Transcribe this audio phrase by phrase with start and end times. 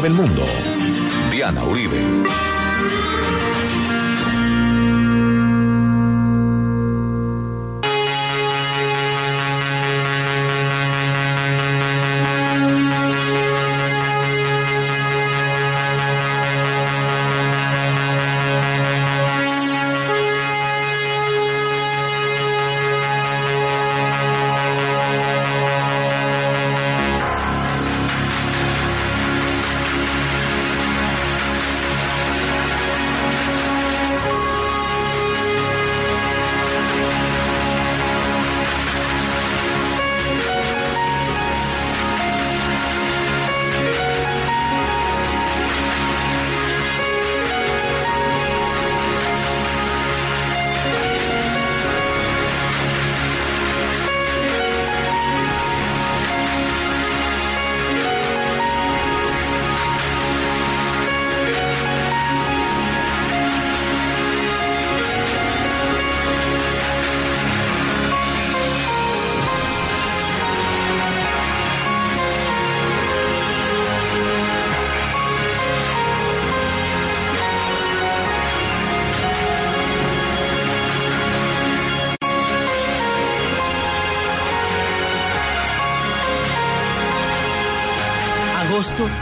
[0.00, 0.44] del mundo.
[1.30, 1.98] Diana Uribe.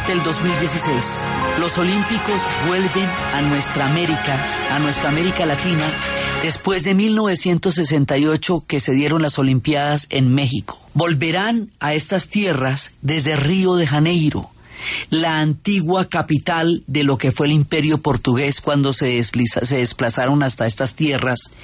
[0.07, 0.95] Del 2016.
[1.59, 4.39] Los Olímpicos vuelven a nuestra América,
[4.71, 5.85] a nuestra América Latina,
[6.43, 10.79] después de 1968 que se dieron las Olimpiadas en México.
[10.95, 14.51] Volverán a estas tierras desde Río de Janeiro,
[15.11, 20.67] la antigua capital de lo que fue el imperio portugués cuando se, se desplazaron hasta
[20.67, 21.55] estas tierras,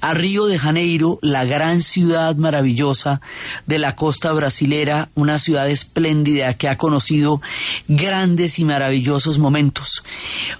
[0.00, 3.20] a Río de Janeiro, la gran ciudad maravillosa
[3.66, 7.40] de la costa brasilera, una ciudad espléndida que ha conocido
[7.86, 10.02] grandes y maravillosos momentos.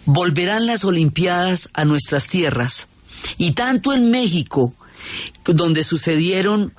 [0.04, 2.88] Volverán las Olimpiadas a nuestras tierras
[3.36, 4.74] y tanto en México,
[5.44, 6.74] donde sucedieron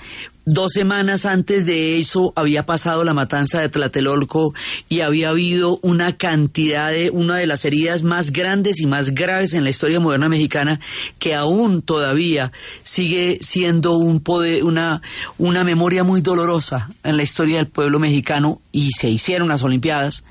[0.51, 4.55] Dos semanas antes de eso había pasado la matanza de Tlatelolco
[4.89, 9.53] y había habido una cantidad de, una de las heridas más grandes y más graves
[9.53, 10.79] en la historia moderna mexicana
[11.19, 12.51] que aún todavía
[12.81, 15.03] sigue siendo un poder, una,
[15.37, 20.25] una memoria muy dolorosa en la historia del pueblo mexicano y se hicieron las Olimpiadas.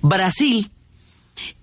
[0.00, 0.70] Brasil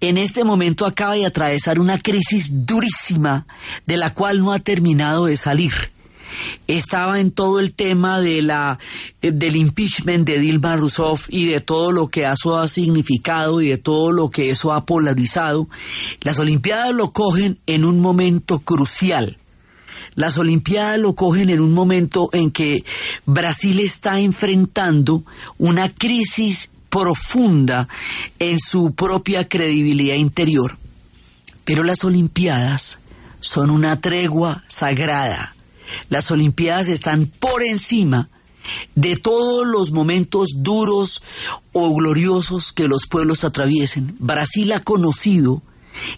[0.01, 3.47] en este momento acaba de atravesar una crisis durísima
[3.85, 5.94] de la cual no ha terminado de salir
[6.67, 8.79] estaba en todo el tema de la,
[9.21, 13.69] eh, del impeachment de Dilma Rousseff y de todo lo que eso ha significado y
[13.69, 15.67] de todo lo que eso ha polarizado.
[16.21, 19.37] Las Olimpiadas lo cogen en un momento crucial.
[20.15, 22.85] Las Olimpiadas lo cogen en un momento en que
[23.25, 25.23] Brasil está enfrentando
[25.57, 27.89] una crisis profunda
[28.39, 30.77] en su propia credibilidad interior.
[31.65, 33.01] Pero las Olimpiadas
[33.41, 35.54] son una tregua sagrada
[36.09, 38.29] las Olimpiadas están por encima
[38.95, 41.23] de todos los momentos duros
[41.71, 44.15] o gloriosos que los pueblos atraviesen.
[44.19, 45.61] Brasil ha conocido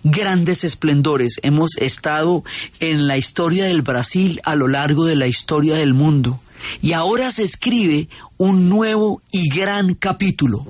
[0.04, 1.36] grandes esplendores.
[1.44, 2.44] Hemos estado
[2.80, 6.40] en la historia del Brasil a lo largo de la historia del mundo.
[6.82, 10.66] Y ahora se escribe un nuevo y gran capítulo.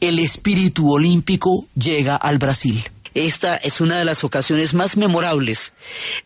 [0.00, 2.82] El espíritu olímpico llega al Brasil.
[3.14, 5.72] Esta es una de las ocasiones más memorables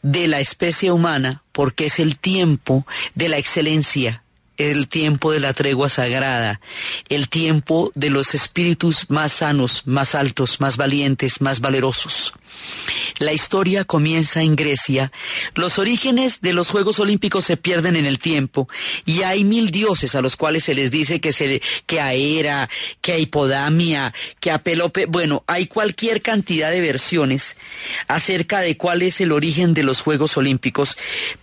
[0.03, 4.23] de la especie humana porque es el tiempo de la excelencia,
[4.57, 6.61] el tiempo de la tregua sagrada,
[7.09, 12.33] el tiempo de los espíritus más sanos, más altos, más valientes, más valerosos.
[13.19, 15.13] La historia comienza en Grecia.
[15.55, 18.69] Los orígenes de los Juegos Olímpicos se pierden en el tiempo
[19.05, 22.69] y hay mil dioses a los cuales se les dice que, se, que a Hera,
[23.01, 25.07] que a Hipodamia, que a Pelope.
[25.07, 27.57] Bueno, hay cualquier cantidad de versiones
[28.09, 30.97] acerca de cuál es el origen de los Juegos Olímpicos,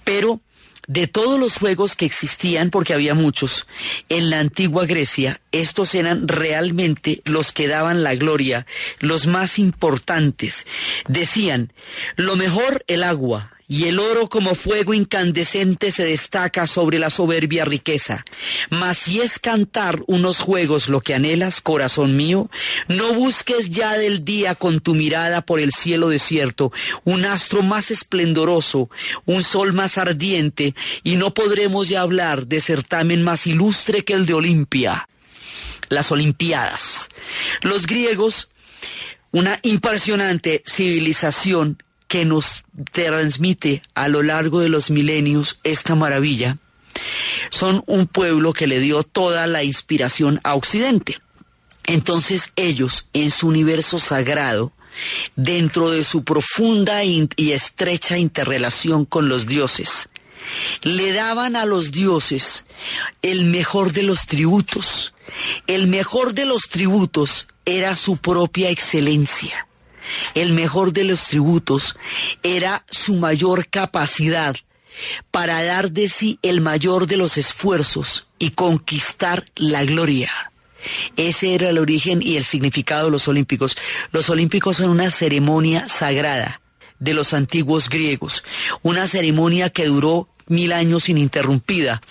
[0.03, 0.41] pero
[0.87, 3.67] de todos los juegos que existían, porque había muchos,
[4.09, 8.65] en la antigua Grecia, estos eran realmente los que daban la gloria,
[8.99, 10.67] los más importantes.
[11.07, 11.71] Decían,
[12.15, 17.65] lo mejor el agua, y el oro como fuego incandescente se destaca sobre la soberbia
[17.65, 18.25] riqueza.
[18.69, 22.49] Mas si es cantar unos juegos lo que anhelas, corazón mío,
[22.87, 26.71] no busques ya del día con tu mirada por el cielo desierto
[27.03, 28.89] un astro más esplendoroso,
[29.25, 34.25] un sol más ardiente, y no podremos ya hablar de certamen más ilustre que el
[34.25, 35.07] de Olimpia.
[35.89, 37.09] Las Olimpiadas.
[37.61, 38.49] Los griegos
[39.33, 41.81] una impresionante civilización
[42.13, 46.59] que nos transmite a lo largo de los milenios esta maravilla,
[47.49, 51.17] son un pueblo que le dio toda la inspiración a Occidente.
[51.85, 54.73] Entonces ellos, en su universo sagrado,
[55.35, 60.07] dentro de su profunda y estrecha interrelación con los dioses,
[60.83, 62.63] le daban a los dioses
[63.23, 65.15] el mejor de los tributos.
[65.65, 69.67] El mejor de los tributos era su propia excelencia.
[70.33, 71.95] El mejor de los tributos
[72.43, 74.55] era su mayor capacidad
[75.31, 80.29] para dar de sí el mayor de los esfuerzos y conquistar la gloria.
[81.15, 83.77] Ese era el origen y el significado de los olímpicos.
[84.11, 86.61] Los olímpicos son una ceremonia sagrada
[86.99, 88.43] de los antiguos griegos,
[88.81, 92.01] una ceremonia que duró mil años ininterrumpida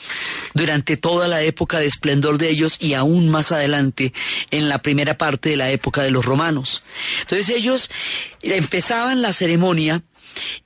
[0.55, 4.13] durante toda la época de esplendor de ellos y aún más adelante
[4.51, 6.83] en la primera parte de la época de los romanos.
[7.21, 7.91] Entonces ellos
[8.43, 10.03] empezaban la ceremonia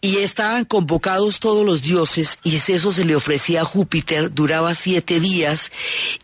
[0.01, 5.21] y estaban convocados todos los dioses y eso se le ofrecía a Júpiter, duraba siete
[5.21, 5.73] días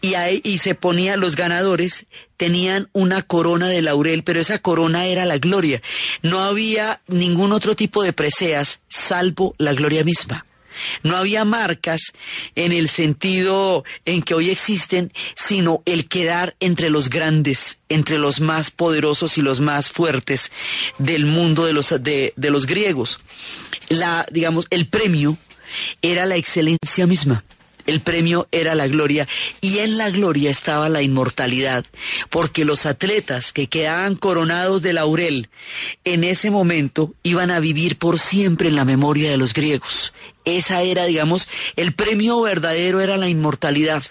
[0.01, 2.07] y, ahí, y se ponía los ganadores
[2.37, 5.81] tenían una corona de laurel, pero esa corona era la gloria.
[6.23, 10.45] No había ningún otro tipo de preseas salvo la gloria misma.
[11.03, 12.13] No había marcas
[12.55, 18.41] en el sentido en que hoy existen, sino el quedar entre los grandes, entre los
[18.41, 20.53] más poderosos y los más fuertes
[20.99, 23.21] del mundo de los, de, los griegos.
[23.89, 25.37] La, digamos, el premio
[26.01, 27.45] era la excelencia misma.
[27.87, 29.27] El premio era la gloria
[29.61, 31.85] y en la gloria estaba la inmortalidad,
[32.31, 35.49] porque los atletas que quedaban coronados de laurel
[36.05, 40.13] en ese momento iban a vivir por siempre en la memoria de los griegos.
[40.45, 44.03] Esa era, digamos, el premio verdadero era la inmortalidad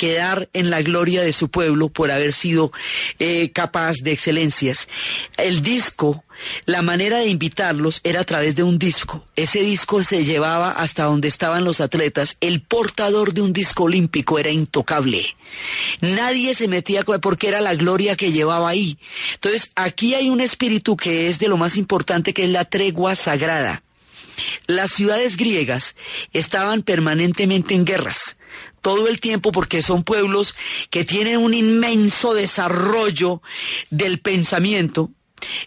[0.00, 2.72] quedar en la gloria de su pueblo por haber sido
[3.18, 4.88] eh, capaz de excelencias.
[5.36, 6.24] El disco,
[6.64, 9.26] la manera de invitarlos era a través de un disco.
[9.36, 12.38] Ese disco se llevaba hasta donde estaban los atletas.
[12.40, 15.36] El portador de un disco olímpico era intocable.
[16.00, 18.96] Nadie se metía porque era la gloria que llevaba ahí.
[19.34, 23.16] Entonces, aquí hay un espíritu que es de lo más importante, que es la tregua
[23.16, 23.82] sagrada.
[24.66, 25.94] Las ciudades griegas
[26.32, 28.38] estaban permanentemente en guerras
[28.80, 30.54] todo el tiempo porque son pueblos
[30.90, 33.42] que tienen un inmenso desarrollo
[33.90, 35.10] del pensamiento,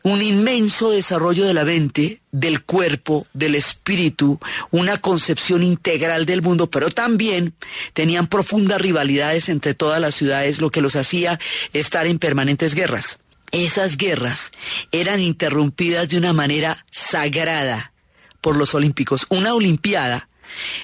[0.03, 4.39] un inmenso desarrollo de la mente, del cuerpo, del espíritu,
[4.71, 7.53] una concepción integral del mundo, pero también
[7.93, 11.39] tenían profundas rivalidades entre todas las ciudades, lo que los hacía
[11.73, 13.19] estar en permanentes guerras.
[13.51, 14.51] Esas guerras
[14.91, 17.93] eran interrumpidas de una manera sagrada
[18.41, 19.27] por los olímpicos.
[19.29, 20.27] Una olimpiada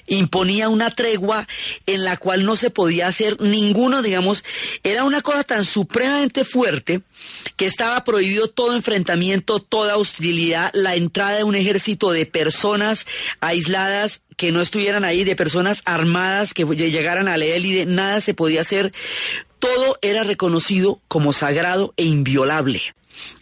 [0.07, 1.47] imponía una tregua
[1.85, 4.43] en la cual no se podía hacer ninguno, digamos,
[4.83, 7.01] era una cosa tan supremamente fuerte
[7.55, 13.05] que estaba prohibido todo enfrentamiento, toda hostilidad, la entrada de un ejército de personas
[13.39, 18.33] aisladas que no estuvieran ahí, de personas armadas que llegaran a la élite, nada se
[18.33, 18.93] podía hacer.
[19.59, 22.81] Todo era reconocido como sagrado e inviolable.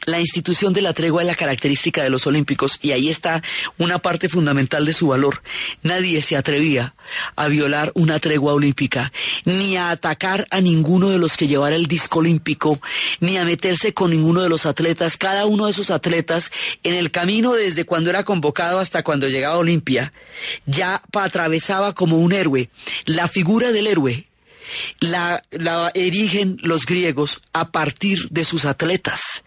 [0.06, 3.42] La institución de la tregua es la característica de los olímpicos y ahí está
[3.78, 5.42] una parte fundamental de su valor.
[5.84, 6.96] Nadie se atrevía
[7.36, 9.12] a violar una tregua olímpica,
[9.46, 12.80] ni a atacar a ninguno de los que llevara el disco olímpico,
[13.20, 15.18] ni a meterse con ninguno de los atletas.
[15.18, 16.52] Cada uno de esos atletas,
[16.84, 20.14] en el camino desde cuando era convocado hasta cuando llegaba a Olimpia,
[20.66, 22.70] ya atravesaba como un héroe.
[23.06, 24.28] La figura del héroe
[25.00, 25.44] la,
[25.94, 29.44] erigen los griegos a partir de sus atletas.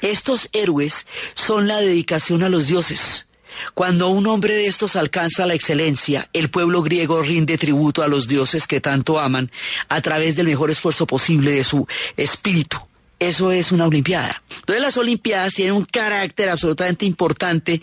[0.00, 3.26] Estos héroes son la dedicación a los dioses.
[3.74, 8.26] Cuando un hombre de estos alcanza la excelencia, el pueblo griego rinde tributo a los
[8.26, 9.50] dioses que tanto aman
[9.88, 12.78] a través del mejor esfuerzo posible de su espíritu.
[13.18, 14.42] Eso es una Olimpiada.
[14.56, 17.80] Entonces las Olimpiadas tienen un carácter absolutamente importante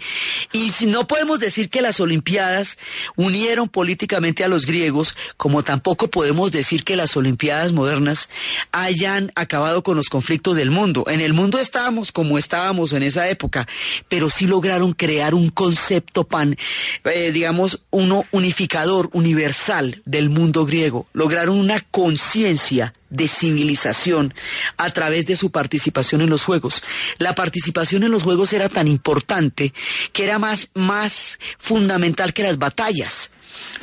[0.52, 2.78] y si no podemos decir que las Olimpiadas
[3.16, 8.30] unieron políticamente a los griegos, como tampoco podemos decir que las Olimpiadas modernas
[8.72, 11.06] hayan acabado con los conflictos del mundo.
[11.08, 13.68] En el mundo estábamos como estábamos en esa época,
[14.10, 16.58] pero sí lograron crear un concepto pan,
[17.06, 21.08] eh, digamos, uno unificador, universal del mundo griego.
[21.14, 24.34] Lograron una conciencia de civilización
[24.78, 26.82] a través de su participación en los Juegos.
[27.20, 29.74] La participación en los Juegos era tan importante
[30.14, 33.32] que era más, más fundamental que las batallas.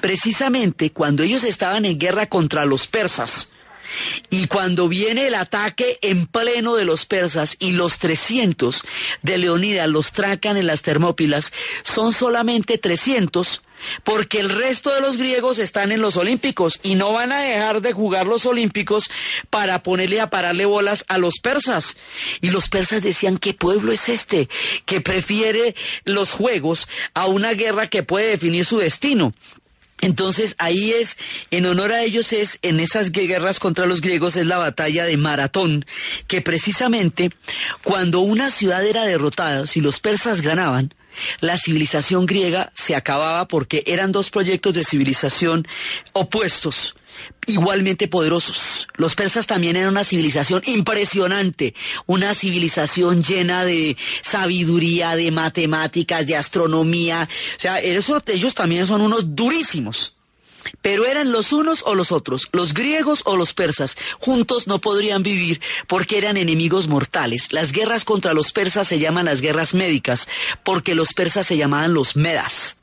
[0.00, 3.50] Precisamente cuando ellos estaban en guerra contra los persas,
[4.30, 8.82] y cuando viene el ataque en pleno de los persas y los 300
[9.22, 11.52] de Leonidas los tracan en las Termópilas,
[11.82, 13.62] son solamente 300
[14.04, 17.80] porque el resto de los griegos están en los Olímpicos y no van a dejar
[17.80, 19.10] de jugar los Olímpicos
[19.50, 21.96] para ponerle a pararle bolas a los persas.
[22.40, 24.48] Y los persas decían, ¿qué pueblo es este
[24.84, 29.32] que prefiere los juegos a una guerra que puede definir su destino?
[30.00, 31.16] Entonces ahí es,
[31.50, 35.16] en honor a ellos es, en esas guerras contra los griegos es la batalla de
[35.16, 35.84] Maratón,
[36.26, 37.30] que precisamente
[37.82, 40.94] cuando una ciudad era derrotada, si los persas ganaban,
[41.40, 45.66] la civilización griega se acababa porque eran dos proyectos de civilización
[46.12, 46.94] opuestos
[47.46, 48.88] igualmente poderosos.
[48.96, 51.74] Los persas también eran una civilización impresionante,
[52.06, 57.28] una civilización llena de sabiduría, de matemáticas, de astronomía.
[57.56, 60.14] O sea, ellos también son unos durísimos.
[60.82, 63.96] Pero eran los unos o los otros, los griegos o los persas.
[64.18, 67.52] Juntos no podrían vivir porque eran enemigos mortales.
[67.52, 70.28] Las guerras contra los persas se llaman las guerras médicas
[70.64, 72.76] porque los persas se llamaban los medas.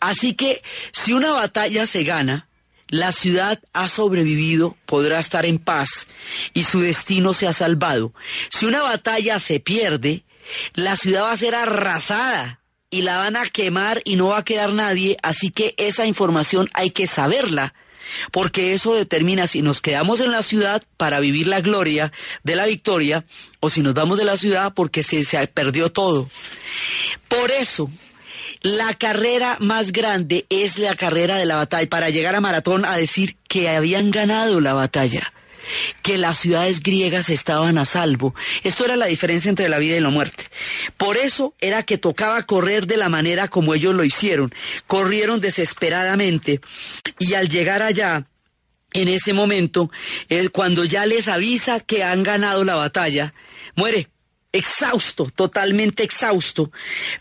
[0.00, 2.48] Así que si una batalla se gana,
[2.92, 6.08] la ciudad ha sobrevivido, podrá estar en paz
[6.52, 8.12] y su destino se ha salvado.
[8.50, 10.24] Si una batalla se pierde,
[10.74, 14.44] la ciudad va a ser arrasada y la van a quemar y no va a
[14.44, 17.72] quedar nadie, así que esa información hay que saberla,
[18.30, 22.66] porque eso determina si nos quedamos en la ciudad para vivir la gloria de la
[22.66, 23.24] victoria
[23.60, 26.28] o si nos vamos de la ciudad porque se, perdió todo.
[27.28, 27.90] Por eso,
[28.62, 32.96] la carrera más grande es la carrera de la batalla, para llegar a Maratón a
[32.96, 35.32] decir que habían ganado la batalla
[36.02, 38.34] que las ciudades griegas estaban a salvo.
[38.64, 40.44] Esto era la diferencia entre la vida y la muerte.
[40.96, 44.52] Por eso era que tocaba correr de la manera como ellos lo hicieron.
[44.86, 46.60] Corrieron desesperadamente
[47.18, 48.26] y al llegar allá,
[48.92, 49.90] en ese momento,
[50.52, 53.32] cuando ya les avisa que han ganado la batalla,
[53.74, 54.08] muere
[54.52, 56.70] exhausto, totalmente exhausto,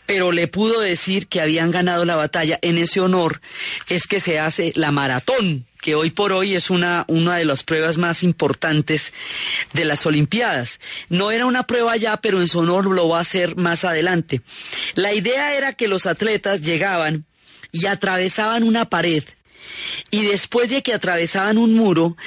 [0.05, 2.59] pero le pudo decir que habían ganado la batalla.
[2.61, 3.41] En ese honor
[3.87, 7.63] es que se hace la maratón que hoy por hoy es una, una de las
[7.63, 9.13] pruebas más importantes
[9.73, 10.79] de las Olimpiadas.
[11.09, 14.41] No era una prueba ya, pero en su honor lo va a hacer más adelante.
[14.93, 17.25] La idea era que los atletas llegaban
[17.71, 19.23] y atravesaban una pared
[20.09, 22.17] y después de que atravesaban un muro,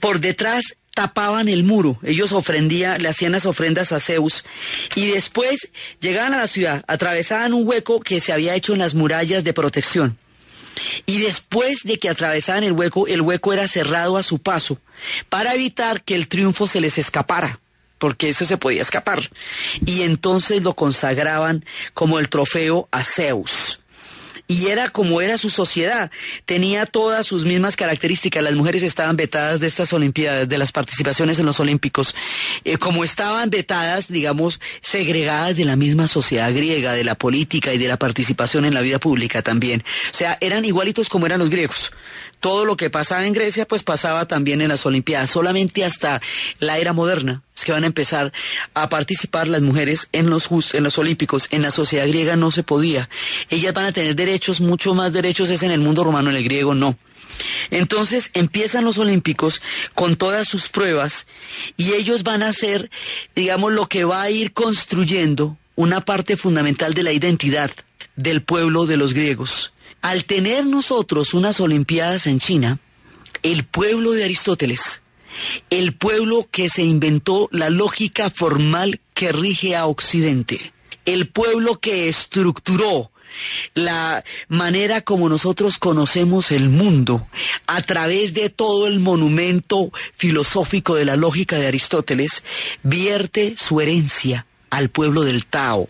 [0.00, 4.44] por detrás tapaban el muro, ellos ofrendían, le hacían las ofrendas a Zeus
[4.94, 5.68] y después
[6.00, 9.52] llegaban a la ciudad, atravesaban un hueco que se había hecho en las murallas de
[9.52, 10.16] protección.
[11.04, 14.80] Y después de que atravesaban el hueco, el hueco era cerrado a su paso
[15.28, 17.60] para evitar que el triunfo se les escapara
[17.98, 19.30] porque eso se podía escapar.
[19.84, 21.62] Y entonces lo consagraban
[21.92, 23.80] como el trofeo a Zeus
[24.48, 26.10] y era como era su sociedad.
[26.44, 28.42] Tenía todas sus mismas características.
[28.42, 32.14] Las mujeres estaban vetadas de estas Olimpiadas, de las participaciones en los Olímpicos,
[32.64, 37.78] eh, como estaban vetadas, digamos, segregadas de la misma sociedad griega, de la política y
[37.78, 39.84] de la participación en la vida pública también.
[40.12, 41.90] O sea, eran igualitos como eran los griegos
[42.40, 45.30] todo lo que pasaba en Grecia, pues pasaba también en las Olimpiadas.
[45.30, 46.20] Solamente hasta
[46.58, 48.32] la era moderna es que van a empezar
[48.74, 51.48] a participar las mujeres en los, en los Olímpicos.
[51.50, 53.08] En la sociedad griega no se podía.
[53.48, 56.44] Ellas van a tener derechos, mucho más derechos es en el mundo romano, en el
[56.44, 56.96] griego no.
[57.70, 59.62] Entonces empiezan los Olímpicos
[59.94, 61.26] con todas sus pruebas
[61.76, 62.90] y ellos van a ser,
[63.34, 67.70] digamos, lo que va a ir construyendo una parte fundamental de la identidad
[68.14, 69.72] del pueblo de los griegos.
[70.06, 72.78] Al tener nosotros unas Olimpiadas en China,
[73.42, 75.02] el pueblo de Aristóteles,
[75.68, 80.72] el pueblo que se inventó la lógica formal que rige a Occidente,
[81.06, 83.10] el pueblo que estructuró
[83.74, 87.26] la manera como nosotros conocemos el mundo
[87.66, 92.44] a través de todo el monumento filosófico de la lógica de Aristóteles,
[92.84, 95.88] vierte su herencia al pueblo del Tao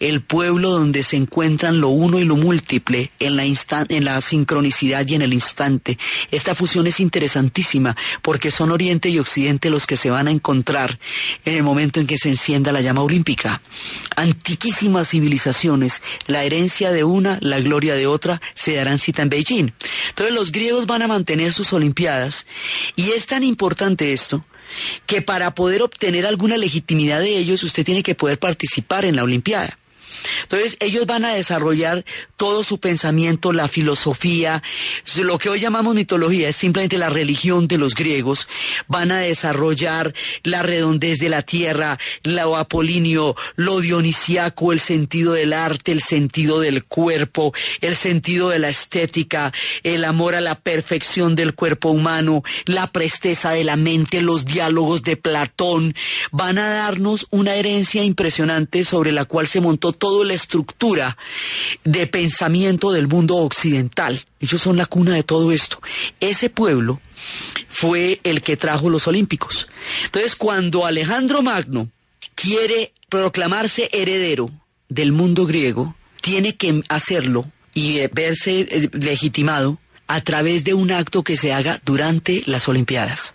[0.00, 5.06] el pueblo donde se encuentran lo uno y lo múltiple en la, en la sincronicidad
[5.06, 5.98] y en el instante.
[6.30, 10.98] Esta fusión es interesantísima porque son Oriente y Occidente los que se van a encontrar
[11.44, 13.62] en el momento en que se encienda la llama olímpica.
[14.16, 19.72] Antiquísimas civilizaciones, la herencia de una, la gloria de otra, se darán cita en Beijing.
[20.08, 22.46] Entonces los griegos van a mantener sus Olimpiadas
[22.96, 24.44] y es tan importante esto
[25.06, 29.24] que para poder obtener alguna legitimidad de ellos usted tiene que poder participar en la
[29.24, 29.78] Olimpiada.
[30.42, 32.04] Entonces ellos van a desarrollar
[32.36, 34.62] todo su pensamiento, la filosofía,
[35.16, 38.48] lo que hoy llamamos mitología es simplemente la religión de los griegos,
[38.88, 45.52] van a desarrollar la redondez de la tierra, lo apolinio, lo dionisiaco, el sentido del
[45.52, 49.52] arte, el sentido del cuerpo, el sentido de la estética,
[49.82, 55.02] el amor a la perfección del cuerpo humano, la presteza de la mente, los diálogos
[55.02, 55.94] de Platón,
[56.30, 61.16] van a darnos una herencia impresionante sobre la cual se montó toda la estructura
[61.84, 64.20] de pensamiento del mundo occidental.
[64.40, 65.80] Ellos son la cuna de todo esto.
[66.18, 67.00] Ese pueblo
[67.68, 69.68] fue el que trajo los Olímpicos.
[70.04, 71.88] Entonces, cuando Alejandro Magno
[72.34, 74.50] quiere proclamarse heredero
[74.88, 79.78] del mundo griego, tiene que hacerlo y verse eh, legitimado
[80.08, 83.34] a través de un acto que se haga durante las Olimpiadas.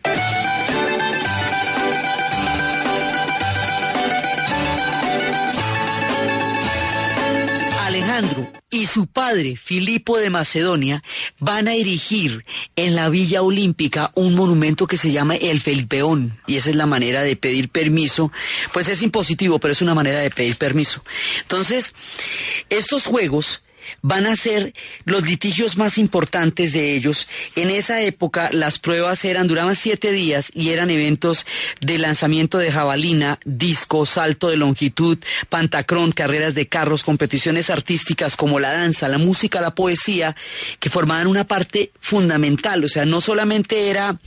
[8.18, 11.04] Alejandro y su padre, Filipo de Macedonia,
[11.40, 12.46] van a erigir
[12.76, 16.40] en la Villa Olímpica un monumento que se llama el Felipeón.
[16.48, 18.32] Y esa es la manera de pedir permiso.
[18.74, 21.04] Pues es impositivo, pero es una manera de pedir permiso.
[21.44, 21.94] Entonces,
[22.70, 23.62] estos juegos
[24.01, 24.74] van a ser
[25.06, 27.27] los litigios más importantes de ellos.
[27.56, 31.46] En esa época las pruebas eran, duraban siete días y eran eventos
[31.82, 35.17] de lanzamiento de jabalina, disco, salto de longitud,
[35.50, 40.36] pantacrón, carreras de carros, competiciones artísticas como la danza, la música, la poesía,
[40.79, 42.84] que formaban una parte fundamental.
[42.84, 44.20] O sea, no solamente era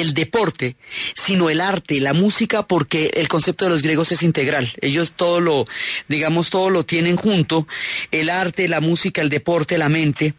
[0.00, 0.76] el deporte,
[1.14, 4.68] sino el arte, la música, porque el concepto de los griegos es integral.
[4.82, 5.66] Ellos todo lo,
[6.06, 7.66] digamos, todo lo tienen junto,
[8.10, 10.34] el arte, la música, el deporte, la mente,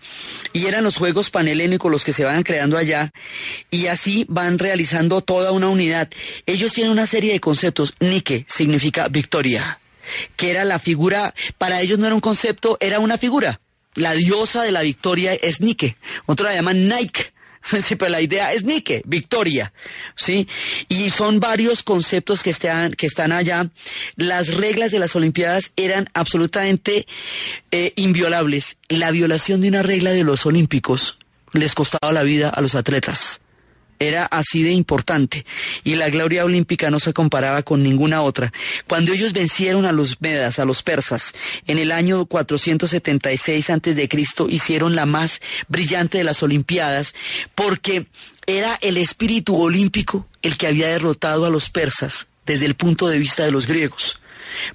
[0.53, 3.11] y eran los juegos panhelénicos los que se van creando allá,
[3.71, 6.09] y así van realizando toda una unidad.
[6.45, 7.95] Ellos tienen una serie de conceptos.
[7.99, 9.79] Nike significa victoria,
[10.35, 13.59] que era la figura, para ellos no era un concepto, era una figura.
[13.95, 15.97] La diosa de la victoria es Nike.
[16.27, 17.31] Otro la llaman Nike
[17.97, 19.73] Pero la idea es Nike, victoria,
[20.15, 20.47] ¿sí?
[20.89, 23.69] Y son varios conceptos que están, que están allá.
[24.15, 27.07] Las reglas de las Olimpiadas eran absolutamente
[27.71, 28.77] eh, inviolables.
[28.89, 31.17] La violación de una regla de los Olímpicos
[31.53, 33.41] les costaba la vida a los atletas
[33.99, 35.45] era así de importante
[35.83, 38.51] y la gloria olímpica no se comparaba con ninguna otra.
[38.87, 41.33] Cuando ellos vencieron a los medas, a los persas,
[41.65, 44.09] en el año 476 a.C.,
[44.49, 47.15] hicieron la más brillante de las olimpiadas
[47.55, 48.07] porque
[48.45, 53.19] era el espíritu olímpico el que había derrotado a los persas desde el punto de
[53.19, 54.21] vista de los griegos.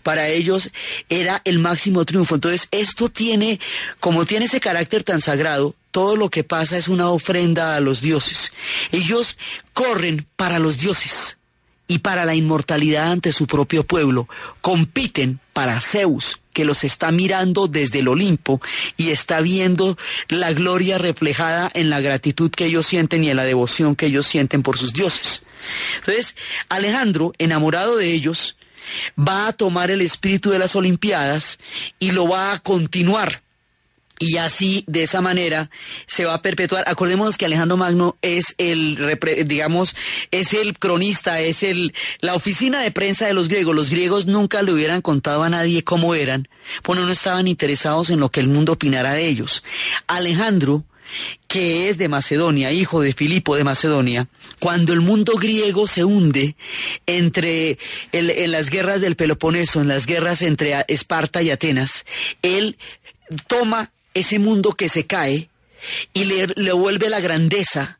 [0.03, 0.71] Para ellos
[1.09, 2.35] era el máximo triunfo.
[2.35, 3.61] Entonces, esto tiene,
[4.01, 8.01] como tiene ese carácter tan sagrado, todo lo que pasa es una ofrenda a los
[8.01, 8.53] dioses.
[8.91, 9.37] Ellos
[9.73, 11.39] corren para los dioses
[11.87, 14.29] y para la inmortalidad ante su propio pueblo.
[14.63, 18.61] Compiten para Zeus, que los está mirando desde el Olimpo
[18.97, 23.45] y está viendo la gloria reflejada en la gratitud que ellos sienten y en la
[23.45, 25.43] devoción que ellos sienten por sus dioses.
[25.97, 26.37] Entonces,
[26.69, 28.57] Alejandro, enamorado de ellos,
[29.19, 31.59] va a tomar el espíritu de las Olimpiadas
[31.99, 33.43] y lo va a continuar
[34.23, 35.69] y así de esa manera
[36.07, 36.85] se va a perpetuar.
[36.87, 39.97] Acordémonos que Alejandro Magno es el digamos
[40.31, 43.75] es el cronista, es el la oficina de prensa de los griegos.
[43.75, 46.49] Los griegos nunca le hubieran contado a nadie cómo eran,
[46.83, 49.65] porque no estaban interesados en lo que el mundo opinara de ellos.
[50.07, 50.85] Alejandro
[51.49, 56.57] que es de Macedonia, hijo de Filipo de Macedonia, cuando el mundo griego se hunde
[57.07, 57.79] entre
[58.13, 62.07] en las guerras del Peloponeso, en las guerras entre Esparta y Atenas,
[62.43, 62.77] él
[63.47, 65.49] toma ese mundo que se cae
[66.13, 67.99] y le, le vuelve la grandeza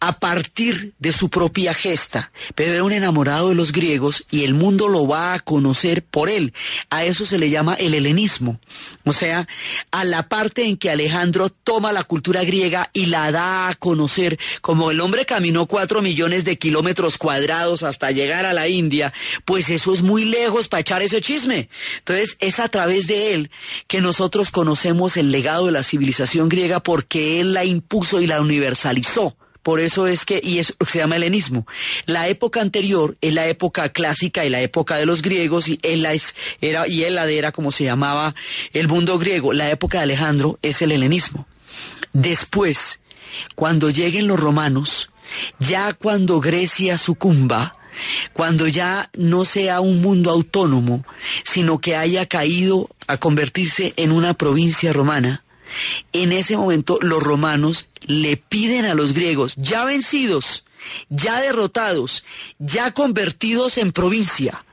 [0.00, 2.32] a partir de su propia gesta.
[2.54, 6.28] Pero era un enamorado de los griegos y el mundo lo va a conocer por
[6.28, 6.52] él.
[6.90, 8.60] A eso se le llama el helenismo.
[9.04, 9.46] O sea,
[9.90, 14.38] a la parte en que Alejandro toma la cultura griega y la da a conocer,
[14.60, 19.12] como el hombre caminó cuatro millones de kilómetros cuadrados hasta llegar a la India,
[19.44, 21.68] pues eso es muy lejos para echar ese chisme.
[21.98, 23.50] Entonces, es a través de él
[23.86, 28.40] que nosotros conocemos el legado de la civilización griega porque él la impuso y la
[28.40, 29.36] universalizó.
[29.64, 31.66] Por eso es que, y eso se llama helenismo.
[32.04, 36.04] La época anterior es la época clásica y la época de los griegos, y él
[36.04, 38.34] es, era, y él era como se llamaba
[38.74, 39.54] el mundo griego.
[39.54, 41.46] La época de Alejandro es el helenismo.
[42.12, 43.00] Después,
[43.54, 45.10] cuando lleguen los romanos,
[45.58, 47.78] ya cuando Grecia sucumba,
[48.34, 51.06] cuando ya no sea un mundo autónomo,
[51.42, 55.43] sino que haya caído a convertirse en una provincia romana,
[56.12, 60.64] en ese momento los romanos le piden a los griegos, ya vencidos,
[61.08, 62.24] ya derrotados,
[62.58, 64.64] ya convertidos en provincia,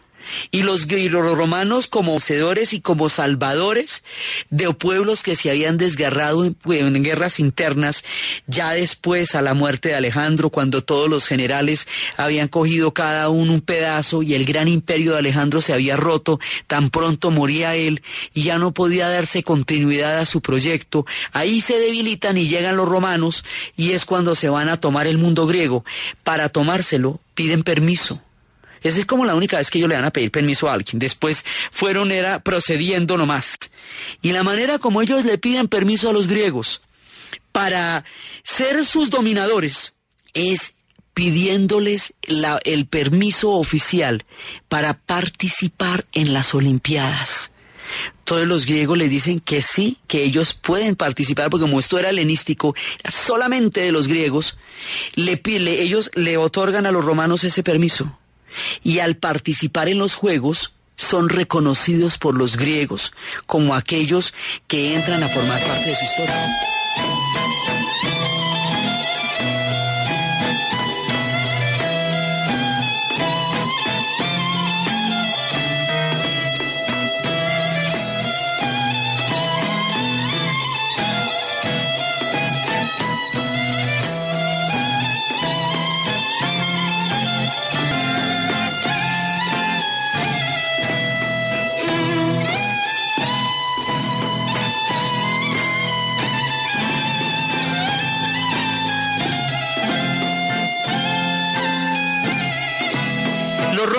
[0.52, 4.04] y los, romanos como vencedores y como salvadores
[4.50, 8.04] de pueblos que se habían desgarrado en, guerras internas,
[8.48, 13.54] ya después a la muerte de Alejandro, cuando todos los generales habían cogido cada uno
[13.54, 18.02] un pedazo y el gran imperio de Alejandro se había roto, tan pronto moría él
[18.34, 22.88] y ya no podía darse continuidad a su proyecto, ahí se debilitan y llegan los
[22.88, 23.44] romanos
[23.76, 25.84] y es cuando se van a tomar el mundo griego.
[26.24, 28.22] Para tomárselo piden permiso
[28.82, 31.00] esa es como la única vez que ellos le van a pedir permiso a alguien.
[31.00, 33.58] Después fueron era procediendo nomás.
[34.22, 36.82] Y la manera como ellos le piden permiso a los griegos
[37.52, 38.04] para
[38.44, 39.94] ser sus dominadores
[40.34, 40.74] es
[41.14, 42.14] pidiéndoles
[42.64, 44.26] el permiso oficial
[44.70, 47.52] para participar en las Olimpiadas.
[48.24, 52.10] todos los griegos le dicen que sí, que ellos pueden participar, porque como esto era
[52.10, 52.74] helenístico,
[53.10, 54.58] solamente de los griegos,
[55.16, 58.18] le, ellos le otorgan a los romanos ese permiso.
[58.84, 63.12] Y al participar en los juegos, son reconocidos por los griegos
[63.48, 64.34] como aquellos
[64.68, 66.81] que entran a formar parte de su historia.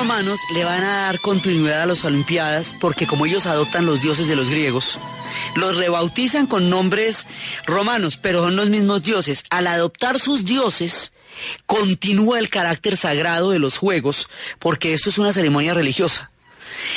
[0.03, 4.35] Le van a dar continuidad a las Olimpiadas porque como ellos adoptan los dioses de
[4.35, 4.99] los griegos,
[5.55, 7.29] los rebautizan con nombres
[7.67, 9.45] romanos, pero son los mismos dioses.
[9.49, 11.13] Al adoptar sus dioses,
[11.67, 16.32] continúa el carácter sagrado de los juegos porque esto es una ceremonia religiosa.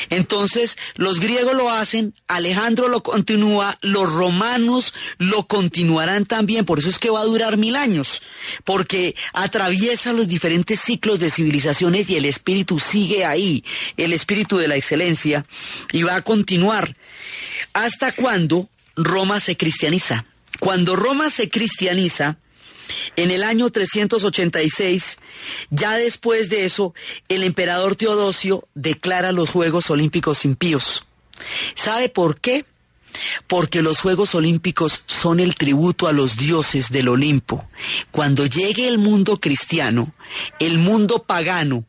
[0.10, 6.90] Entonces, los griegos lo hacen, Alejandro lo continúa, los romanos lo continuarán también, por eso
[6.90, 8.22] es que va a durar mil años,
[8.64, 13.64] porque atraviesa los diferentes ciclos de civilizaciones y el espíritu sigue ahí,
[13.98, 15.46] el espíritu de la excelencia,
[15.92, 16.96] y va a continuar
[17.74, 20.26] hasta cuando Roma se cristianiza.
[20.60, 22.38] Cuando Roma se cristianiza,
[23.16, 25.18] en el año 386,
[25.70, 26.94] ya después de eso,
[27.28, 31.06] el emperador Teodosio declara los Juegos Olímpicos impíos.
[31.76, 32.66] ¿Sabe por qué?
[33.48, 37.68] Porque los Juegos Olímpicos son el tributo a los dioses del Olimpo.
[38.12, 40.14] Cuando llegue el mundo cristiano,
[40.60, 41.86] el mundo pagano,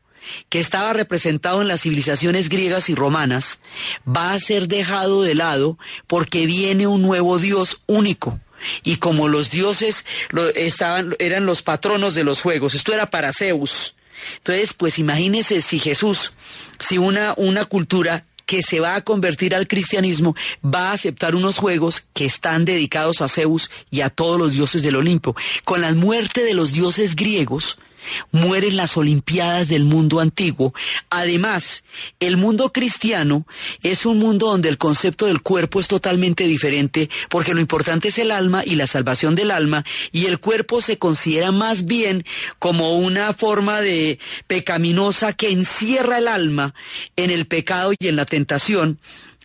[0.48, 3.60] que estaba representado en las civilizaciones griegas y romanas,
[4.06, 5.78] va a ser dejado de lado
[6.08, 8.40] porque viene un nuevo dios único
[8.82, 10.04] y como los dioses
[10.54, 13.94] estaban, eran los patronos de los juegos, esto era para Zeus.
[14.38, 16.32] Entonces, pues imagínese si Jesús,
[16.78, 21.58] si una, una cultura que se va a convertir al cristianismo va a aceptar unos
[21.58, 25.36] juegos que están dedicados a Zeus y a todos los dioses del Olimpo.
[25.64, 27.78] Con la muerte de los dioses griegos,
[28.32, 30.74] mueren las Olimpiadas del mundo antiguo.
[31.10, 31.84] Además,
[32.20, 33.46] el mundo cristiano
[33.82, 38.18] es un mundo donde el concepto del cuerpo es totalmente diferente porque lo importante es
[38.18, 42.24] el alma y la salvación del alma y el cuerpo se considera más bien
[42.58, 46.74] como una forma de pecaminosa que encierra el alma
[47.16, 48.98] en el pecado y en la tentación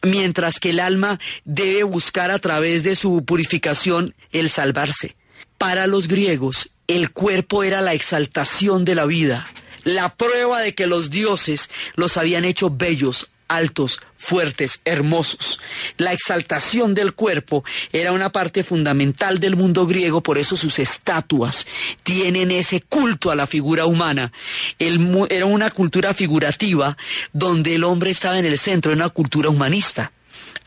[0.03, 5.15] mientras que el alma debe buscar a través de su purificación el salvarse.
[5.57, 9.47] Para los griegos, el cuerpo era la exaltación de la vida,
[9.83, 15.59] la prueba de que los dioses los habían hecho bellos, altos, fuertes, hermosos.
[15.97, 21.65] La exaltación del cuerpo era una parte fundamental del mundo griego, por eso sus estatuas
[22.03, 24.31] tienen ese culto a la figura humana.
[24.79, 26.97] era una cultura figurativa
[27.33, 30.11] donde el hombre estaba en el centro, era una cultura humanista.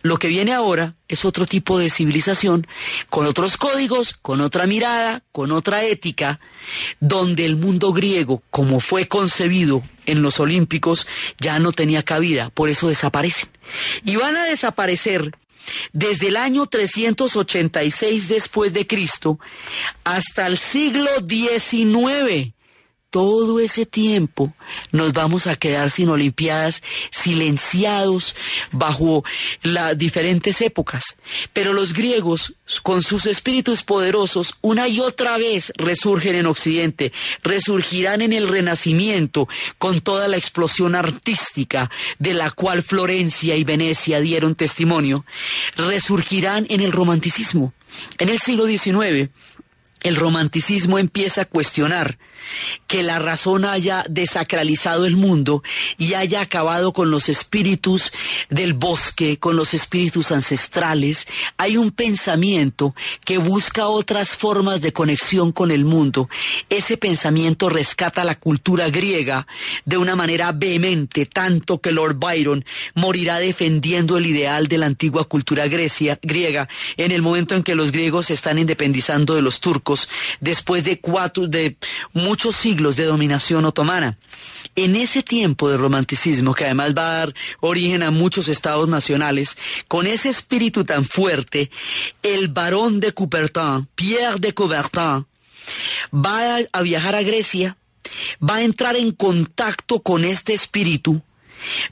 [0.03, 2.67] Lo que viene ahora es otro tipo de civilización,
[3.09, 6.41] con otros códigos, con otra mirada, con otra ética,
[7.01, 11.07] donde el mundo griego, como fue concebido en los Olímpicos,
[11.39, 13.49] ya no tenía cabida, por eso desaparecen.
[14.05, 15.33] Y van a desaparecer
[15.93, 19.39] desde el año 386 después de Cristo
[20.05, 22.53] hasta el siglo XIX
[23.15, 24.53] todo ese tiempo
[24.91, 28.35] nos vamos a quedar sin Olimpiadas, silenciados
[28.73, 29.23] bajo
[29.63, 31.05] las diferentes épocas.
[31.53, 37.13] Pero los griegos, con sus espíritus poderosos, una y otra vez resurgen en Occidente,
[37.45, 39.47] resurgirán en el Renacimiento
[39.79, 45.25] con toda la explosión artística de la cual Florencia y Venecia dieron testimonio,
[45.77, 47.73] resurgirán en el romanticismo.
[48.19, 49.31] En el siglo XIX,
[50.05, 52.19] el romanticismo empieza a cuestionar
[52.87, 55.63] que la razón haya desacralizado el mundo
[55.97, 58.13] y haya acabado con los espíritus
[58.51, 61.27] del bosque, con los espíritus ancestrales.
[61.57, 66.29] Hay un pensamiento que busca otras formas de conexión con el mundo.
[66.69, 69.47] Ese pensamiento rescata la cultura griega
[69.87, 75.25] de una manera vehemente, tanto que Lord Byron morirá defendiendo el ideal de la antigua
[75.25, 79.94] cultura griega en el momento en que los griegos se están independizando de los turcos
[80.41, 81.77] después de cuatro, de
[82.13, 84.19] muchos siglos de dominación otomana.
[84.75, 89.57] En ese tiempo de romanticismo, que además va a dar origen a muchos estados nacionales,
[89.89, 91.71] con ese espíritu tan fuerte,
[92.23, 95.27] el barón de Coubertin, Pierre de Coubertin,
[96.13, 97.77] va a viajar a Grecia,
[98.43, 101.23] va a entrar en contacto con este espíritu,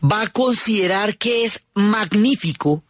[0.02, 2.82] va a considerar que es magnífico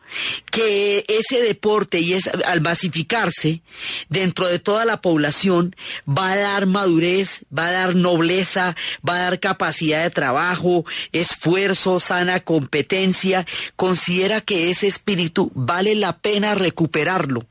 [0.51, 3.63] que ese deporte y es, al basificarse
[4.09, 5.75] dentro de toda la población
[6.09, 12.01] va a dar madurez, va a dar nobleza, va a dar capacidad de trabajo, esfuerzo,
[12.01, 13.47] sana competencia,
[13.77, 17.47] considera que ese espíritu vale la pena recuperarlo.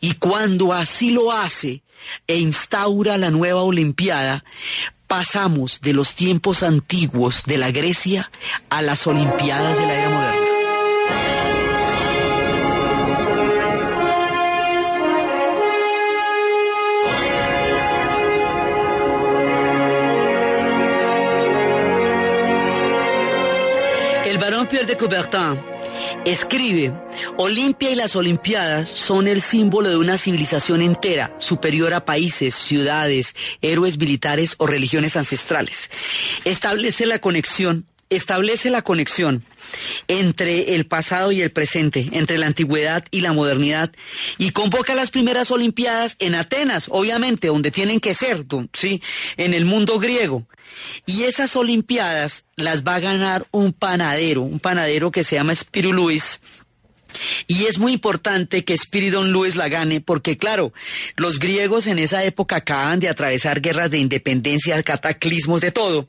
[0.00, 1.82] Y cuando así lo hace
[2.26, 4.44] e instaura la nueva Olimpiada,
[5.06, 8.30] pasamos de los tiempos antiguos de la Grecia
[8.70, 10.53] a las Olimpiadas de la era moderna.
[24.74, 25.56] Pierre de Coubertin
[26.24, 26.92] escribe,
[27.36, 33.36] Olimpia y las Olimpiadas son el símbolo de una civilización entera, superior a países, ciudades,
[33.62, 35.92] héroes militares o religiones ancestrales.
[36.44, 39.44] Establece la conexión establece la conexión
[40.08, 43.92] entre el pasado y el presente, entre la antigüedad y la modernidad,
[44.38, 49.02] y convoca las primeras Olimpiadas en Atenas, obviamente, donde tienen que ser, ¿sí?
[49.36, 50.46] En el mundo griego.
[51.06, 55.92] Y esas Olimpiadas las va a ganar un panadero, un panadero que se llama Spiru
[55.92, 56.40] Luis,
[57.46, 60.72] y es muy importante que Spiridon Luis la gane porque, claro,
[61.16, 66.08] los griegos en esa época acaban de atravesar guerras de independencia, cataclismos, de todo.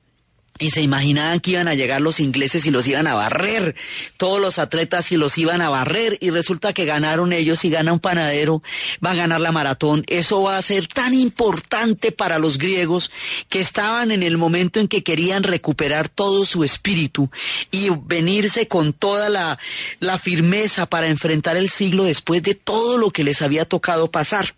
[0.57, 3.75] Y se imaginaban que iban a llegar los ingleses y los iban a barrer,
[4.15, 7.91] todos los atletas y los iban a barrer, y resulta que ganaron ellos y gana
[7.91, 8.63] un panadero,
[9.05, 10.05] va a ganar la maratón.
[10.07, 13.11] Eso va a ser tan importante para los griegos
[13.49, 17.29] que estaban en el momento en que querían recuperar todo su espíritu
[17.69, 19.59] y venirse con toda la,
[19.99, 24.55] la firmeza para enfrentar el siglo después de todo lo que les había tocado pasar.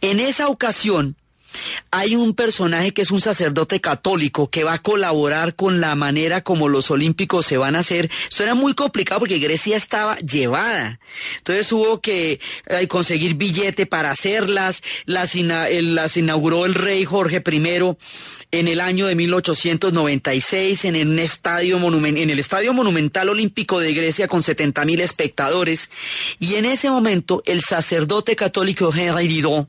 [0.00, 1.16] En esa ocasión,
[1.90, 6.42] hay un personaje que es un sacerdote católico que va a colaborar con la manera
[6.42, 8.10] como los olímpicos se van a hacer.
[8.30, 11.00] Eso era muy complicado porque Grecia estaba llevada.
[11.38, 14.82] Entonces hubo que eh, conseguir billete para hacerlas.
[15.06, 17.60] Las, las inauguró el rey Jorge I
[18.52, 25.00] en el año de 1896 en el estadio, monumental olímpico de Grecia con 70 mil
[25.00, 25.90] espectadores.
[26.38, 29.68] Y en ese momento el sacerdote católico Didon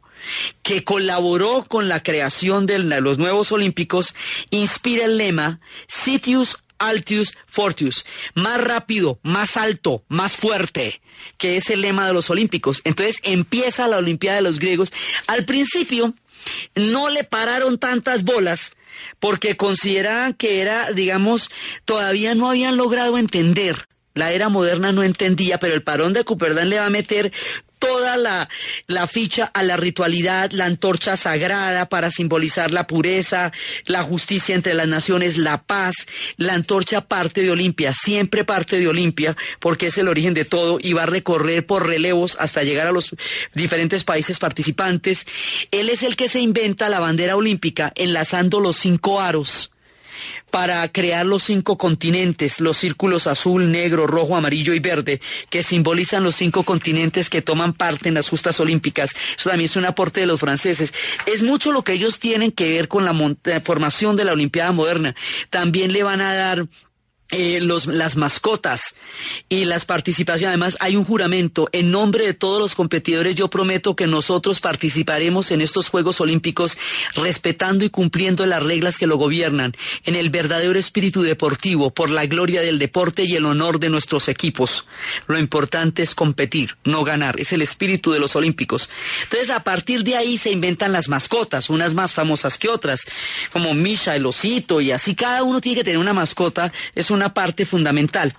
[0.64, 4.16] que colaboró con la creación de los nuevos Olímpicos,
[4.50, 11.02] inspira el lema Sitius Altius Fortius, más rápido, más alto, más fuerte,
[11.38, 12.82] que es el lema de los Olímpicos.
[12.84, 14.92] Entonces empieza la Olimpiada de los griegos.
[15.28, 16.16] Al principio
[16.74, 18.76] no le pararon tantas bolas
[19.20, 21.52] porque consideraban que era, digamos,
[21.86, 26.70] todavía no habían logrado entender la era moderna no entendía, pero el parón de Cuperdán
[26.70, 27.32] le va a meter
[27.82, 33.52] toda la, ficha a la ritualidad, la antorcha sagrada para simbolizar la pureza,
[33.86, 35.96] la justicia entre las naciones, la paz.
[36.38, 40.78] La antorcha parte de Olimpia, siempre parte de Olimpia, porque es el origen de todo
[40.80, 43.16] y va a recorrer por relevos hasta llegar a los
[43.56, 45.26] diferentes países participantes.
[45.72, 49.72] Él es el que se inventa la bandera olímpica enlazando los cinco aros
[50.50, 56.24] para crear los cinco continentes, los círculos azul, negro, rojo, amarillo y verde, que simbolizan
[56.24, 59.16] los cinco continentes que toman parte en las justas olímpicas.
[59.38, 60.94] Eso también es un aporte de los franceses.
[61.26, 65.16] Es mucho lo que ellos tienen que ver con la formación de la Olimpiada moderna.
[65.50, 66.68] También le van a dar
[67.32, 68.96] eh, los, las mascotas
[69.50, 70.50] y las participaciones.
[70.50, 71.70] Además, hay un juramento.
[71.72, 76.78] En nombre de todos los competidores, yo prometo que nosotros participaremos en estos Juegos Olímpicos
[77.16, 79.74] respetando y cumpliendo las reglas que lo gobiernan,
[80.06, 84.28] en el verdadero espíritu deportivo, por la gloria del deporte y el honor de nuestros
[84.28, 84.86] equipos.
[85.28, 87.40] Lo importante es competir, no ganar.
[87.40, 88.90] Es el espíritu de los Olímpicos.
[89.24, 93.06] Entonces, a partir de ahí se inventan las mascotas, unas más famosas que otras,
[93.54, 96.72] como Misha, el osito, y así cada uno tiene que tener una mascota.
[96.96, 98.34] Es un una parte fundamental.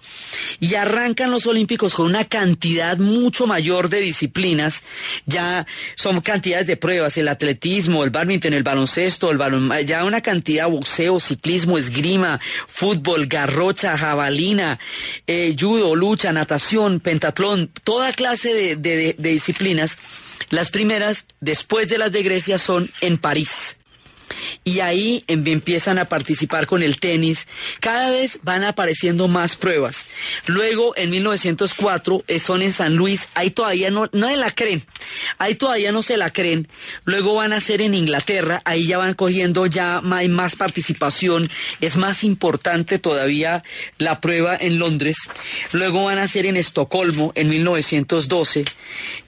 [0.59, 4.83] Y arrancan los Olímpicos con una cantidad mucho mayor de disciplinas,
[5.25, 10.21] ya son cantidades de pruebas, el atletismo, el badminton, el baloncesto, el balon, ya una
[10.21, 14.81] cantidad, boxeo, ciclismo, esgrima, fútbol, garrocha, jabalina,
[15.29, 19.99] eh, judo, lucha, natación, pentatlón, toda clase de disciplinas.
[20.51, 23.77] Las primeras, después de las de Grecia, son en París
[24.64, 27.49] y ahí em, empiezan a participar con el tenis.
[27.81, 30.07] Cada vez van apareciendo más pruebas.
[30.47, 33.29] Luego, en 1904, eh, son en San Luis.
[33.35, 34.85] Ahí todavía no, no la creen.
[35.38, 36.68] Ahí todavía no se la creen.
[37.05, 38.62] Luego van a ser en Inglaterra.
[38.64, 41.51] Ahí ya van cogiendo ya hay más participación.
[41.81, 43.62] Es más importante todavía
[43.99, 45.16] la prueba en Londres.
[45.73, 48.64] Luego van a ser en Estocolmo en 1912.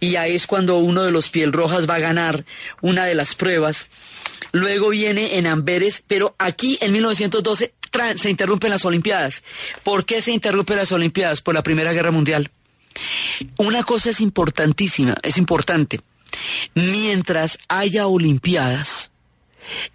[0.01, 2.45] Y ahí es cuando uno de los piel rojas va a ganar
[2.81, 3.89] una de las pruebas.
[4.55, 7.75] Luego viene en Amberes, pero aquí en 1912
[8.15, 9.43] se interrumpen las Olimpiadas.
[9.83, 11.41] ¿Por qué se interrumpen las Olimpiadas?
[11.41, 12.53] Por la Primera Guerra Mundial.
[13.57, 16.03] Una cosa es importantísima, es importante.
[16.77, 19.11] Mientras haya Olimpiadas,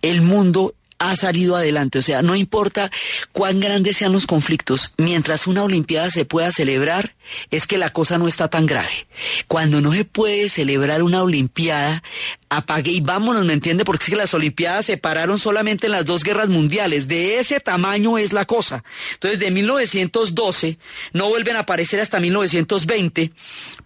[0.01, 1.99] el mundo ha salido adelante.
[1.99, 2.91] O sea, no importa
[3.31, 7.15] cuán grandes sean los conflictos, mientras una Olimpiada se pueda celebrar,
[7.51, 9.07] es que la cosa no está tan grave.
[9.47, 12.03] Cuando no se puede celebrar una Olimpiada,
[12.49, 13.85] apague y vámonos, ¿me entiende?
[13.85, 17.07] Porque es que las Olimpiadas se pararon solamente en las dos guerras mundiales.
[17.07, 18.83] De ese tamaño es la cosa.
[19.13, 20.77] Entonces, de 1912
[21.13, 23.31] no vuelven a aparecer hasta 1920,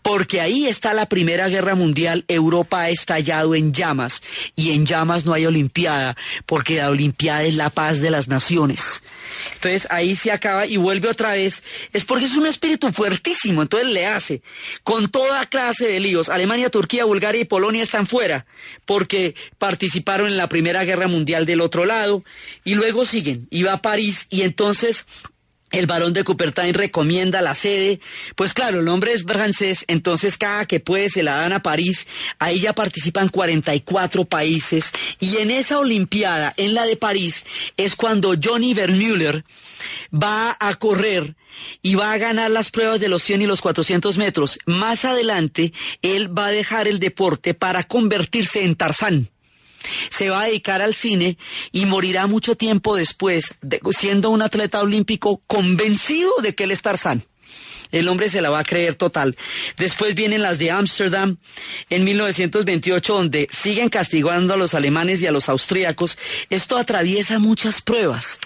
[0.01, 2.25] porque ahí está la Primera Guerra Mundial.
[2.27, 4.21] Europa ha estallado en llamas
[4.55, 9.03] y en llamas no hay Olimpiada, porque la Olimpiada es la paz de las naciones.
[9.63, 11.63] Entonces ahí se acaba y vuelve otra vez.
[11.93, 14.41] Es porque es un espíritu fuertísimo, entonces le hace
[14.83, 16.27] con toda clase de líos.
[16.27, 18.45] Alemania, Turquía, Bulgaria y Polonia están fuera
[18.83, 22.25] porque participaron en la Primera Guerra Mundial del otro lado
[22.65, 25.05] y luego siguen y va a París y entonces
[25.73, 27.99] el barón de Coubertin recomienda la sede.
[28.35, 32.07] Pues claro, el hombre es francés, entonces cada que puede se la dan a París.
[32.39, 34.91] Ahí ya participan 44 países.
[35.19, 37.43] Y en esa Olimpiada, en la de París,
[37.75, 39.43] es cuando Johnny Vermüller
[40.13, 41.35] va a correr
[41.81, 44.59] y va a ganar las pruebas de los 100 y los 400 metros.
[44.67, 49.32] Más adelante, él va a dejar el deporte para convertirse en Tarzán
[50.09, 51.37] se va a dedicar al cine
[51.71, 53.55] y morirá mucho tiempo después,
[53.91, 57.25] siendo un atleta olímpico convencido de que él es Tarzán.
[57.93, 59.37] El hombre se la va a creer total.
[59.77, 61.37] Después vienen las de Ámsterdam
[61.91, 66.17] en 1928, donde siguen castigando a los alemanes y a los austríacos.
[66.49, 68.39] Esto atraviesa muchas pruebas.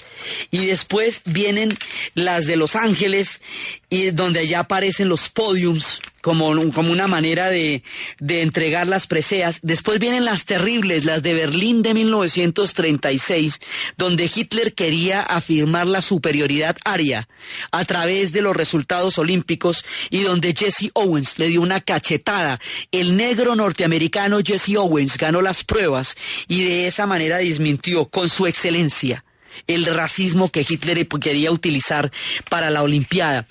[0.52, 1.78] Y después vienen
[2.14, 3.42] las de Los Ángeles,
[3.90, 7.84] y donde ya aparecen los podiums como, como una manera de,
[8.20, 9.60] de entregar las preseas.
[9.62, 13.60] Después vienen las terribles, las de Berlín de 1936,
[13.98, 17.28] donde Hitler quería afirmar la superioridad aria
[17.72, 22.60] a través de los resultados olímpicos y donde Jesse Owens le dio una cachetada.
[22.92, 26.16] El negro norteamericano Jesse Owens ganó las pruebas
[26.48, 29.24] y de esa manera desmintió con su excelencia
[29.66, 32.12] el racismo que Hitler quería utilizar
[32.50, 33.48] para la Olimpiada.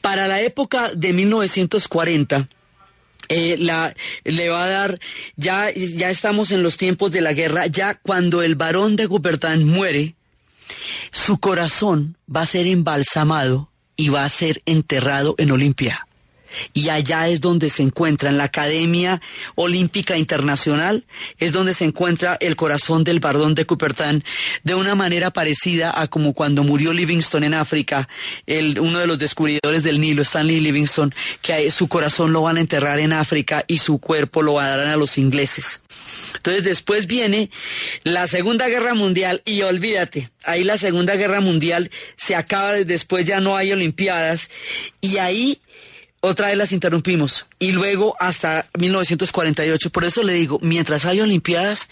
[0.00, 2.48] Para la época de 1940,
[3.28, 5.00] eh, la, le va a dar,
[5.36, 9.66] ya, ya estamos en los tiempos de la guerra, ya cuando el varón de Coubertin
[9.66, 10.14] muere,
[11.10, 16.06] su corazón va a ser embalsamado y va a ser enterrado en Olimpia
[16.72, 19.20] y allá es donde se encuentra, en la Academia
[19.54, 21.04] Olímpica Internacional,
[21.38, 24.22] es donde se encuentra el corazón del Bardón de Coubertin,
[24.62, 28.08] de una manera parecida a como cuando murió Livingstone en África,
[28.46, 32.60] el, uno de los descubridores del Nilo, Stanley Livingstone, que su corazón lo van a
[32.60, 35.82] enterrar en África y su cuerpo lo van a dar a los ingleses.
[36.36, 37.50] Entonces después viene
[38.02, 43.40] la Segunda Guerra Mundial y olvídate, ahí la Segunda Guerra Mundial se acaba, después ya
[43.40, 44.50] no hay Olimpiadas
[45.00, 45.60] y ahí
[46.24, 49.90] otra vez las interrumpimos y luego hasta 1948.
[49.90, 51.88] Por eso le digo, mientras hay Olimpiadas,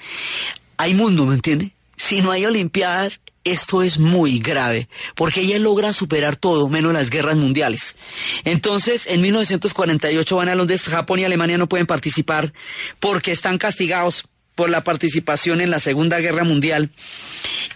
[0.78, 1.72] hay mundo, ¿me entiende?
[1.96, 7.10] Si no hay Olimpiadas, esto es muy grave, porque ella logra superar todo, menos las
[7.10, 7.96] guerras mundiales.
[8.44, 12.52] Entonces, en 1948 van a Londres, Japón y Alemania no pueden participar
[13.00, 16.90] porque están castigados por la participación en la Segunda Guerra Mundial.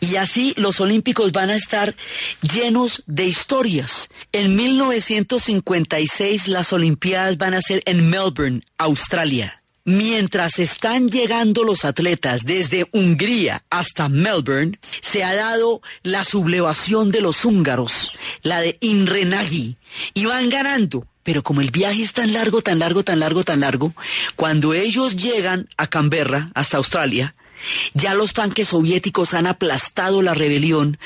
[0.01, 1.95] Y así los Olímpicos van a estar
[2.43, 4.09] llenos de historias.
[4.33, 9.63] En 1956 las Olimpiadas van a ser en Melbourne, Australia.
[9.85, 17.21] Mientras están llegando los atletas desde Hungría hasta Melbourne, se ha dado la sublevación de
[17.21, 18.11] los húngaros,
[18.43, 19.77] la de Inrenagi,
[20.13, 23.59] y van ganando pero como el viaje es tan largo, tan largo, tan largo, tan
[23.59, 23.93] largo,
[24.37, 27.35] cuando ellos llegan a Canberra, hasta Australia,
[27.95, 30.99] ya los tanques soviéticos han aplastado la rebelión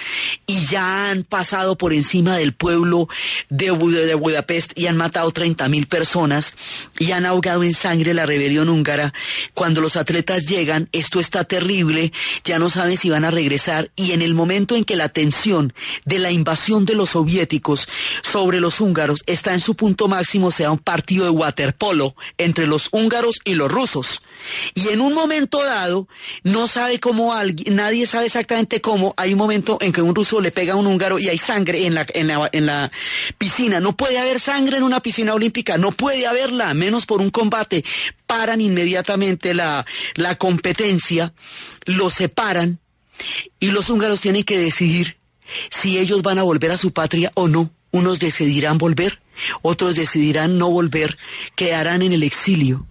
[0.46, 3.08] y ya han pasado por encima del pueblo
[3.48, 6.54] de, Budapest y han matado 30 mil personas
[6.98, 9.12] y han ahogado en sangre la rebelión húngara.
[9.54, 12.12] Cuando los atletas llegan, esto está terrible,
[12.44, 15.72] ya no saben si van a regresar y en el momento en que la tensión
[16.04, 17.88] de la invasión de los soviéticos
[18.22, 22.88] sobre los húngaros está en su punto máximo, sea un partido de waterpolo entre los
[22.92, 24.22] húngaros y los rusos.
[24.74, 26.08] Y en un momento dado,
[26.42, 30.40] no sabe cómo alguien, nadie sabe exactamente cómo, hay un momento en que un ruso
[30.40, 32.90] le pega a un húngaro y hay sangre en la,
[33.38, 33.80] piscina.
[33.80, 37.84] No puede haber sangre en una piscina olímpica, no puede haberla, menos por un combate.
[38.26, 39.84] Paran inmediatamente la,
[40.14, 41.32] la competencia,
[41.84, 42.78] lo separan
[43.58, 45.18] y los húngaros tienen que decidir
[45.70, 47.70] si ellos van a volver a su patria o no.
[47.92, 49.20] Unos decidirán volver,
[49.62, 51.18] otros decidirán no volver,
[51.56, 52.86] quedarán en el exilio.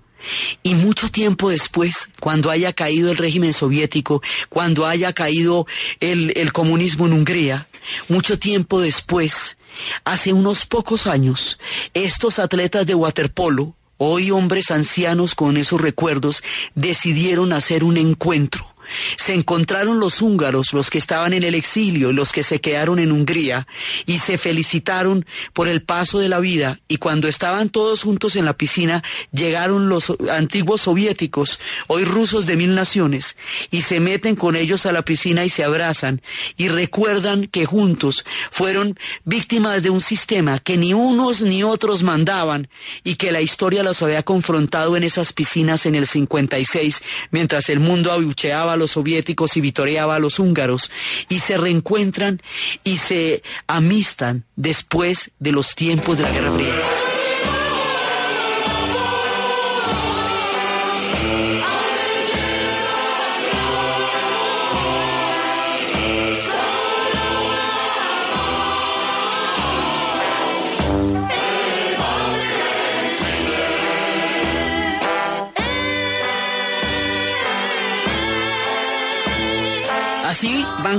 [0.64, 5.66] Y mucho tiempo después, cuando haya caído el régimen soviético, cuando haya caído
[6.00, 7.68] el, comunismo en Hungría,
[8.08, 9.58] mucho tiempo después,
[10.04, 11.60] hace unos pocos años,
[11.94, 16.44] estos atletas de waterpolo, hoy hombres ancianos con esos recuerdos,
[16.76, 18.69] decidieron hacer un encuentro
[19.18, 23.12] se encontraron los húngaros, los que estaban en el exilio, los que se quedaron en
[23.12, 23.68] Hungría,
[24.06, 26.80] y se felicitaron por el paso de la vida.
[26.88, 32.58] Y cuando estaban todos juntos en la piscina, llegaron los antiguos soviéticos, hoy rusos de
[32.58, 33.38] mil naciones,
[33.72, 36.22] y se meten con ellos a la piscina y se abrazan,
[36.58, 42.70] y recuerdan que juntos fueron víctimas de un sistema que ni unos ni otros mandaban,
[43.04, 47.80] y que la historia los había confrontado en esas piscinas en el 56, mientras el
[47.80, 50.90] mundo abucheaba los soviéticos y vitoreaba a los húngaros
[51.30, 52.42] y se reencuentran
[52.84, 57.09] y se amistan después de los tiempos de la Guerra Fría.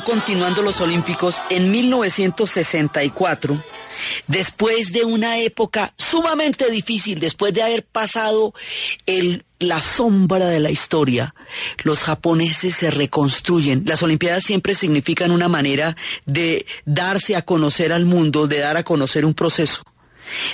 [0.04, 3.62] Continuando los Olímpicos en 1964,
[4.26, 8.54] después de una época sumamente difícil, después de haber pasado
[9.06, 11.34] el, la sombra de la historia,
[11.84, 13.84] los japoneses se reconstruyen.
[13.86, 18.84] Las Olimpiadas siempre significan una manera de darse a conocer al mundo, de dar a
[18.84, 19.82] conocer un proceso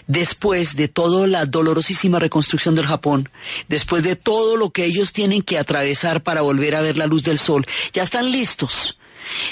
[0.07, 3.29] después de toda la dolorosísima reconstrucción del Japón,
[3.69, 7.23] después de todo lo que ellos tienen que atravesar para volver a ver la luz
[7.25, 8.99] del sol, ya están listos.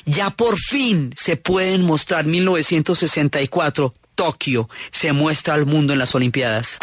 [0.05, 6.79] Ya por fin se pueden mostrar 1964, Tokio se muestra al mundo en las Olimpiadas.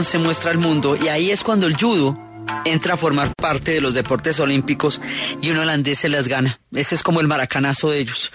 [0.00, 2.18] Se muestra al mundo y ahí es cuando el judo
[2.64, 5.00] entra a formar parte de los deportes olímpicos
[5.42, 6.58] y un holandés se las gana.
[6.72, 8.32] Ese es como el maracanazo de ellos.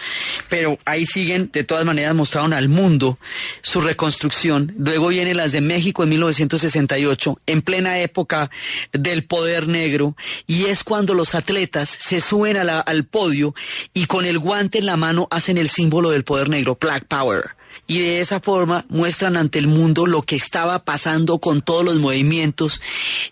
[0.49, 3.17] Pero ahí siguen, de todas maneras, mostraron al mundo
[3.63, 4.75] su reconstrucción.
[4.77, 8.51] Luego vienen las de México en 1968, en plena época
[8.93, 13.55] del poder negro, y es cuando los atletas se suben al podio
[13.93, 17.57] y con el guante en la mano hacen el símbolo del poder negro, Black Power
[17.87, 21.95] y de esa forma muestran ante el mundo lo que estaba pasando con todos los
[21.95, 22.81] movimientos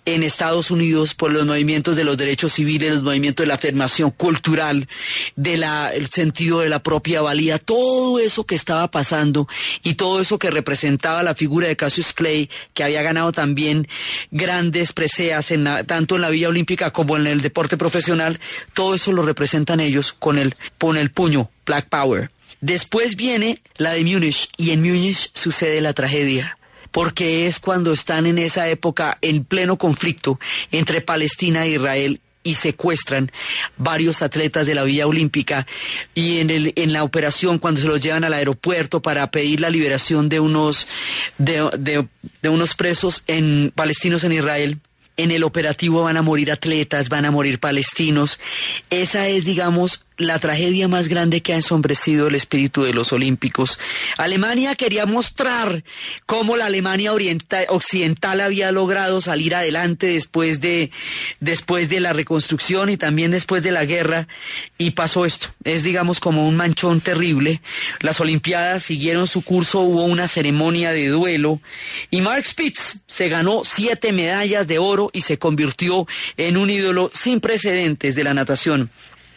[0.06, 4.12] en Estados Unidos por los movimientos de los derechos civiles, los movimientos de la afirmación
[4.12, 4.88] cultural,
[5.36, 5.66] del
[6.10, 9.48] sentido de la propia valía, todo eso que estaba pasando
[9.84, 13.88] y todo eso que representaba la figura de Cassius Clay, que había ganado también
[14.32, 18.40] grandes preseas en tanto en la Villa Olímpica como en el deporte profesional,
[18.74, 22.30] todo eso lo representan ellos con el, con el puño, Black Power.
[22.62, 26.58] Después viene la de Múnich y en Múnich sucede la tragedia
[26.92, 30.40] porque es cuando están en esa época en pleno conflicto
[30.72, 33.32] entre Palestina e Israel y secuestran
[33.76, 35.68] varios atletas de la Villa Olímpica
[36.14, 39.70] y en, el, en la operación cuando se los llevan al aeropuerto para pedir la
[39.70, 40.88] liberación de unos,
[41.38, 42.08] de,
[42.42, 44.80] de unos presos en, palestinos en Israel
[45.18, 48.40] en el operativo van a morir atletas, van a morir palestinos.
[48.90, 53.80] Esa es, digamos, la tragedia más grande que ha ensombrecido el espíritu de los olímpicos.
[54.18, 55.84] Alemania quería mostrar
[56.26, 57.12] cómo la Alemania
[57.70, 60.92] occidental había logrado salir adelante después de,
[61.40, 64.28] después de la reconstrucción y también después de la guerra
[64.78, 65.50] y pasó esto.
[65.64, 67.62] Es digamos como un manchón terrible.
[68.00, 71.60] Las Olimpiadas siguieron su curso, hubo una ceremonia de duelo
[72.10, 76.08] y Mark Spitz se ganó siete medallas de oro y se convirtió
[76.38, 78.90] en un ídolo sin precedentes de la natación.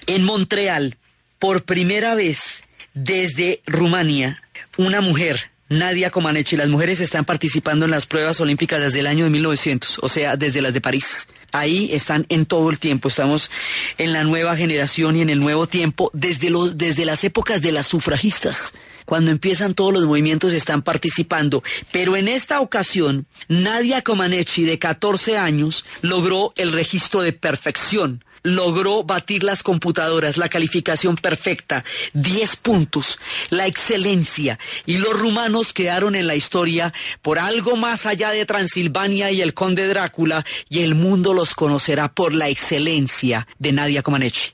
[0.08, 0.96] En Montreal,
[1.38, 4.42] por primera vez desde Rumania,
[4.78, 9.24] una mujer, Nadia Comaneci, las mujeres están participando en las pruebas olímpicas desde el año
[9.24, 11.28] de 1900, o sea, desde las de París.
[11.52, 13.50] Ahí están en todo el tiempo, estamos
[13.98, 17.72] en la nueva generación y en el nuevo tiempo, desde, los, desde las épocas de
[17.72, 18.72] las sufragistas
[19.04, 21.62] cuando empiezan todos los movimientos están participando.
[21.92, 29.04] Pero en esta ocasión, Nadia Comaneci, de 14 años, logró el registro de perfección logró
[29.04, 31.84] batir las computadoras, la calificación perfecta,
[32.14, 33.18] 10 puntos,
[33.50, 39.30] la excelencia, y los rumanos quedaron en la historia por algo más allá de Transilvania
[39.30, 44.50] y el conde Drácula, y el mundo los conocerá por la excelencia de Nadia Comaneci.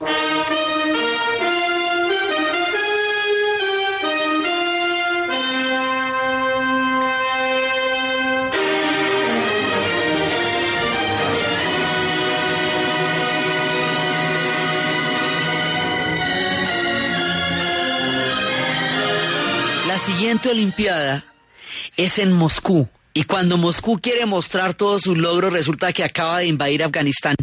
[20.05, 21.25] Siguiente Olimpiada
[21.97, 22.87] es en Moscú.
[23.13, 27.35] Y cuando Moscú quiere mostrar todos sus logros, resulta que acaba de invadir Afganistán.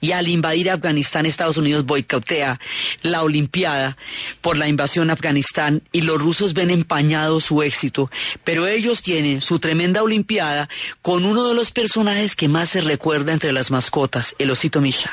[0.00, 2.58] Y al invadir Afganistán, Estados Unidos boicotea
[3.02, 3.98] la Olimpiada
[4.40, 8.10] por la invasión a Afganistán y los rusos ven empañado su éxito.
[8.44, 10.70] Pero ellos tienen su tremenda Olimpiada
[11.02, 15.10] con uno de los personajes que más se recuerda entre las mascotas, el osito Misha.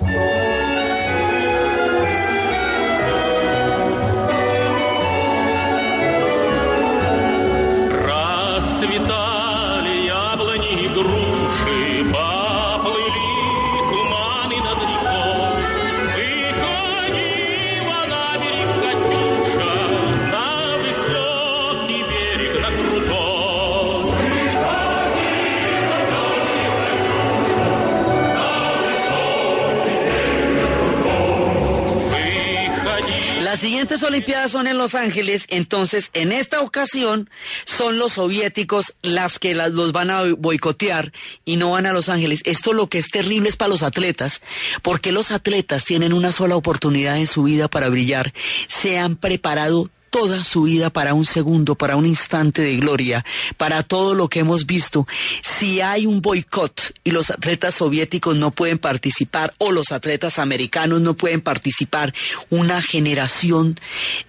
[33.61, 37.29] Siguientes Olimpiadas son en Los Ángeles, entonces en esta ocasión
[37.63, 41.13] son los soviéticos las que los van a boicotear
[41.45, 42.41] y no van a Los Ángeles.
[42.45, 44.41] Esto lo que es terrible es para los atletas,
[44.81, 48.33] porque los atletas tienen una sola oportunidad en su vida para brillar.
[48.67, 53.81] Se han preparado toda su vida para un segundo, para un instante de gloria, para
[53.81, 55.07] todo lo que hemos visto.
[55.41, 60.99] Si hay un boicot y los atletas soviéticos no pueden participar o los atletas americanos
[60.99, 62.13] no pueden participar,
[62.49, 63.79] una generación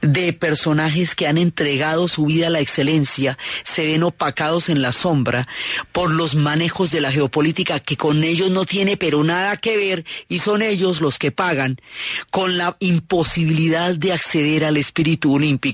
[0.00, 4.92] de personajes que han entregado su vida a la excelencia se ven opacados en la
[4.92, 5.48] sombra
[5.90, 10.04] por los manejos de la geopolítica que con ellos no tiene pero nada que ver
[10.28, 11.78] y son ellos los que pagan
[12.30, 15.71] con la imposibilidad de acceder al espíritu olímpico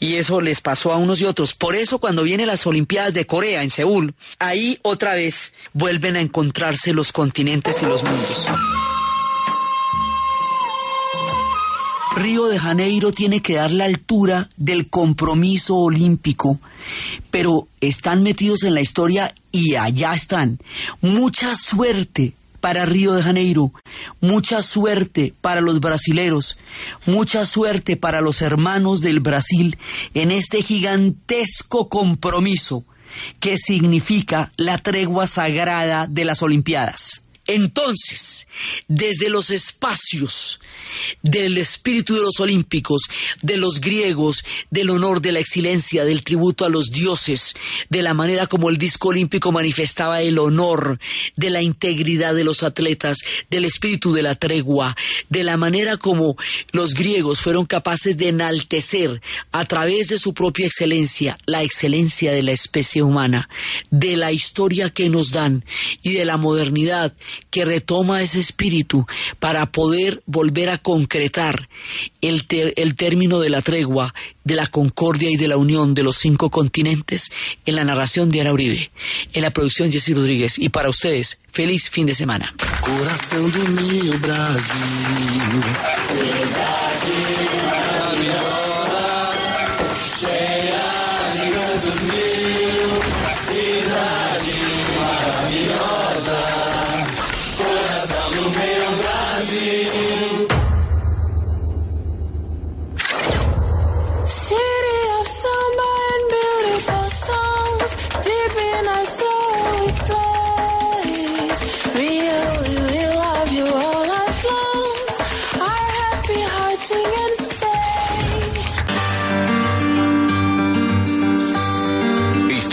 [0.00, 1.54] y eso les pasó a unos y otros.
[1.54, 6.20] Por eso cuando vienen las Olimpiadas de Corea en Seúl, ahí otra vez vuelven a
[6.20, 8.46] encontrarse los continentes y los mundos.
[12.16, 16.60] Río de Janeiro tiene que dar la altura del compromiso olímpico,
[17.32, 20.60] pero están metidos en la historia y allá están.
[21.00, 22.34] Mucha suerte
[22.64, 23.74] para Río de Janeiro,
[24.22, 26.56] mucha suerte para los brasileros,
[27.04, 29.76] mucha suerte para los hermanos del Brasil
[30.14, 32.86] en este gigantesco compromiso
[33.38, 37.23] que significa la tregua sagrada de las Olimpiadas.
[37.46, 38.46] Entonces,
[38.88, 40.60] desde los espacios
[41.22, 43.02] del espíritu de los olímpicos,
[43.42, 47.54] de los griegos, del honor, de la excelencia, del tributo a los dioses,
[47.88, 50.98] de la manera como el disco olímpico manifestaba el honor,
[51.36, 53.18] de la integridad de los atletas,
[53.50, 54.96] del espíritu de la tregua,
[55.28, 56.36] de la manera como
[56.72, 59.20] los griegos fueron capaces de enaltecer
[59.52, 63.48] a través de su propia excelencia la excelencia de la especie humana,
[63.90, 65.64] de la historia que nos dan
[66.02, 67.14] y de la modernidad
[67.50, 69.06] que retoma ese espíritu
[69.38, 71.68] para poder volver a concretar
[72.20, 72.44] el,
[72.76, 74.14] el término de la tregua,
[74.44, 77.30] de la concordia y de la unión de los cinco continentes
[77.64, 78.90] en la narración de Ana Uribe,
[79.32, 80.58] en la producción Jesse Rodríguez.
[80.58, 82.54] Y para ustedes, feliz fin de semana.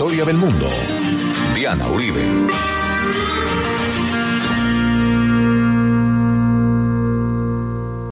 [0.10, 0.68] Del mundo.
[1.54, 2.51] Diana Uribe.